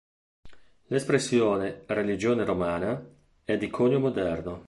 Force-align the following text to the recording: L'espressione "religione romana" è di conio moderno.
L'espressione 0.87 1.83
"religione 1.85 2.43
romana" 2.43 3.07
è 3.43 3.55
di 3.57 3.69
conio 3.69 3.99
moderno. 3.99 4.59